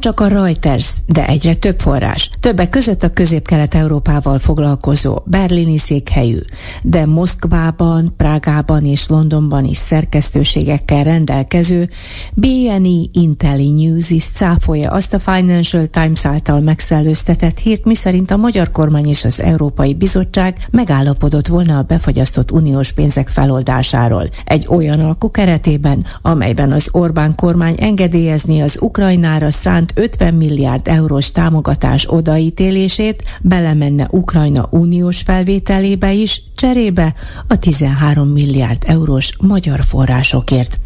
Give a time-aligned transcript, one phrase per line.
[0.00, 2.30] Csak a Reuters, de egyre több forrás.
[2.40, 6.38] Többek között a közép-kelet-európával foglalkozó berlini székhelyű,
[6.82, 11.88] de Moszkvában, Prágában és Londonban is szerkesztőségekkel rendelkező
[12.34, 18.70] BNE Intelli News is cáfolja azt a Financial Times által megszellőztetett hírt, miszerint a magyar
[18.70, 24.28] kormány és az Európai Bizottság megállapodott volna a befagyasztott uniós pénzek feloldásáról.
[24.44, 31.30] Egy olyan alkú keretében, amelyben az Orbán kormány engedélyezni az Ukrajnára szánt 50 milliárd eurós
[31.32, 37.14] támogatás odaítélését belemenne Ukrajna uniós felvételébe is, cserébe
[37.48, 40.78] a 13 milliárd eurós magyar forrásokért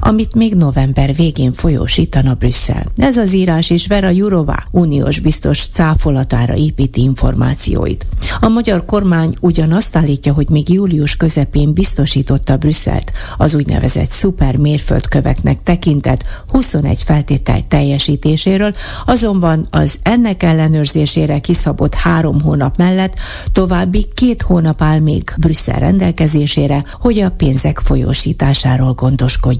[0.00, 2.84] amit még november végén folyósítana Brüsszel.
[2.96, 8.06] Ez az írás is Vera Jurová uniós biztos cáfolatára építi információit.
[8.40, 15.62] A magyar kormány ugyanazt állítja, hogy még július közepén biztosította Brüsszelt az úgynevezett szuper mérföldköveknek
[15.62, 23.14] tekintett 21 feltétel teljesítéséről, azonban az ennek ellenőrzésére kiszabott három hónap mellett
[23.52, 29.59] további két hónap áll még Brüsszel rendelkezésére, hogy a pénzek folyósításáról gondoskodjon.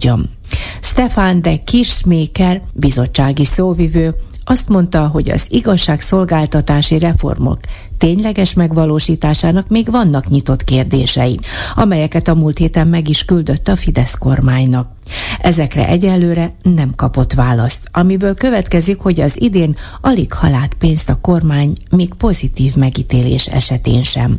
[0.81, 7.59] Stefan de Kirschmaker, bizottsági szóvivő, azt mondta, hogy az igazságszolgáltatási reformok
[7.99, 11.41] tényleges megvalósításának még vannak nyitott kérdései,
[11.75, 15.00] amelyeket a múlt héten meg is küldött a Fidesz kormánynak.
[15.41, 21.77] Ezekre egyelőre nem kapott választ, amiből következik, hogy az idén alig halált pénzt a kormány
[21.91, 24.39] még pozitív megítélés esetén sem.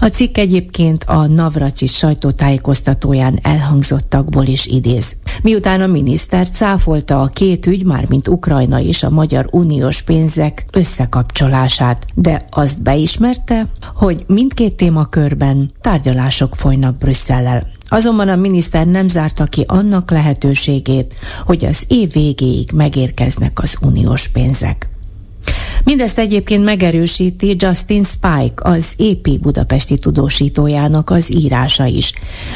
[0.00, 5.16] A cikk egyébként a Navracsis sajtótájékoztatóján elhangzottakból is idéz.
[5.42, 10.64] Miután a miniszter cáfolta a két ügy, már mint Ukrajna és a Magyar Uniós pénzek
[10.72, 17.66] összekapcsolását, de azt beismerte, hogy mindkét témakörben tárgyalások folynak Brüsszellel.
[17.90, 21.14] Azonban a miniszter nem zárta ki annak lehetőségét,
[21.44, 24.89] hogy az év végéig megérkeznek az uniós pénzek.
[25.84, 32.12] Mindezt egyébként megerősíti Justin Spike, az EP budapesti tudósítójának az írása is.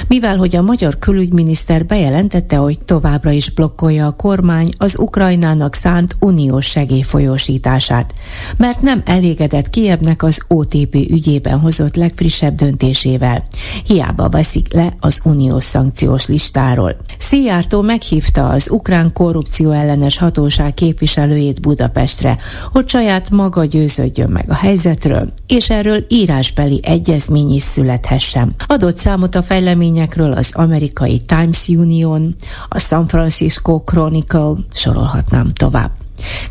[0.08, 6.16] Mivel, hogy a magyar külügyminiszter bejelentette, hogy továbbra is blokkolja a kormány az Ukrajnának szánt
[6.20, 8.14] uniós segélyfolyósítását,
[8.56, 13.42] mert nem elégedett Kievnek az OTP ügyében hozott legfrissebb döntésével.
[13.86, 16.96] Hiába veszik le az uniós szankciós listáról.
[17.18, 22.38] Szijjártó meghívta az ukrán korrupció ellenes hatóság képviselőjét Budapestre,
[22.72, 28.54] hogy saját maga győződjön meg a helyzetről, és erről írásbeli egyezmény is születhessen.
[28.66, 32.34] Adott számot a fejleményekről az amerikai Times Union,
[32.68, 35.90] a San Francisco Chronicle, sorolhatnám tovább.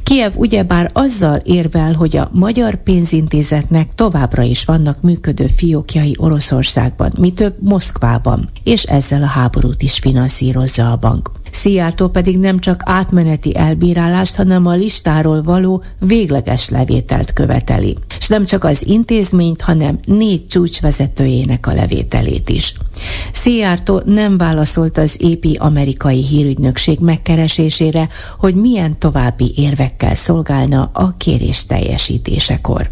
[0.04, 7.32] Kiev ugyebár azzal érvel, hogy a magyar pénzintézetnek továbbra is vannak működő fiókjai Oroszországban, mi
[7.32, 11.32] több Moszkvában, és ezzel a háborút is finanszírozza a bank.
[11.54, 17.98] Szijjártó pedig nem csak átmeneti elbírálást, hanem a listáról való végleges levételt követeli.
[18.20, 22.74] És nem csak az intézményt, hanem négy csúcsvezetőjének a levételét is.
[23.34, 31.66] Szijjártó nem válaszolt az épi amerikai hírügynökség megkeresésére, hogy milyen további érvekkel szolgálna a kérés
[31.66, 32.90] teljesítésekor.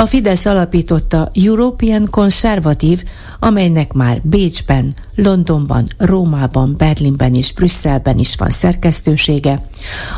[0.00, 3.02] A Fidesz alapította European Conservative,
[3.38, 9.60] amelynek már Bécsben, Londonban, Rómában, Berlinben és Brüsszelben is van szerkesztősége.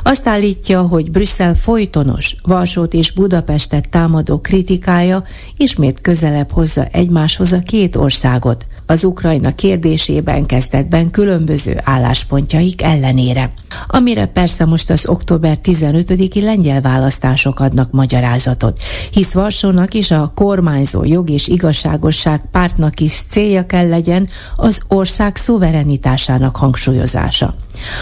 [0.03, 5.25] Azt állítja, hogy Brüsszel folytonos, Varsót és Budapestet támadó kritikája
[5.57, 13.51] ismét közelebb hozza egymáshoz a két országot, az Ukrajna kérdésében kezdetben különböző álláspontjaik ellenére.
[13.87, 18.81] Amire persze most az október 15-i lengyel választások adnak magyarázatot,
[19.11, 25.37] hisz Varsónak is a kormányzó jog és igazságosság pártnak is célja kell legyen az ország
[25.37, 27.55] szuverenitásának hangsúlyozása.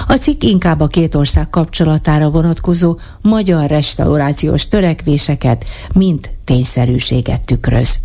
[0.06, 7.98] A cikk inkább a két ország kapcsolatára vonatkozó magyar restaurációs törekvéseket, mint tényszerűséget tükröz.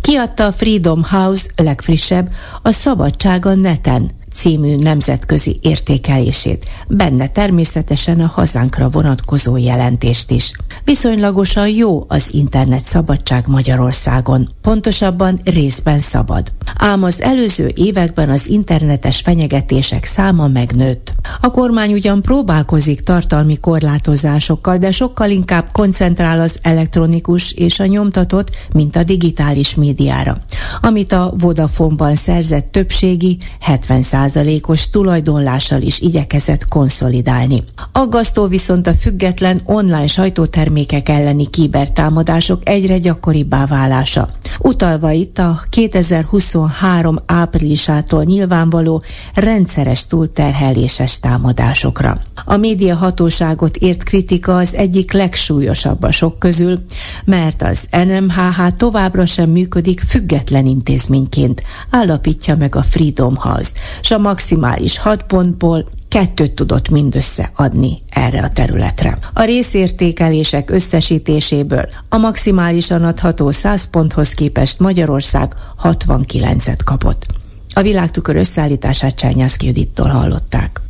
[0.00, 2.28] Kiadta a Freedom House legfrissebb
[2.62, 10.52] a Szabadság a neten című nemzetközi értékelését, benne természetesen a hazánkra vonatkozó jelentést is.
[10.84, 16.52] Viszonylagosan jó az internet szabadság Magyarországon, pontosabban részben szabad.
[16.76, 21.14] Ám az előző években az internetes fenyegetések száma megnőtt.
[21.40, 28.50] A kormány ugyan próbálkozik tartalmi korlátozásokkal, de sokkal inkább koncentrál az elektronikus és a nyomtatott,
[28.72, 30.36] mint a digitális médiára,
[30.80, 37.62] amit a Vodafone-ban szerzett többségi 70 százalékos tulajdonlással is igyekezett konszolidálni.
[37.92, 44.28] Aggasztó viszont a független online sajtótermékek elleni kibertámadások egyre gyakoribbá válása.
[44.58, 49.02] Utalva itt a 2023 áprilisától nyilvánvaló
[49.34, 52.20] rendszeres túlterheléses támadásokra.
[52.44, 56.78] A média hatóságot ért kritika az egyik legsúlyosabb a sok közül,
[57.24, 63.70] mert az NMHH továbbra sem működik független intézményként, állapítja meg a Freedom House,
[64.10, 69.18] s a maximális 6 pontból kettőt tudott mindössze adni erre a területre.
[69.32, 77.26] A részértékelések összesítéséből a maximálisan adható 100 ponthoz képest Magyarország 69-et kapott.
[77.72, 80.80] A világtükör összeállítását Csányászki Judittól hallották.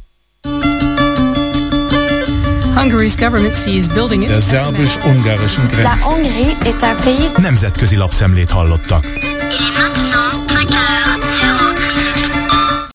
[4.27, 5.91] Der szerbus-ungarischen Grenze.
[7.37, 9.05] Nemzetközi lapszemlét hallottak.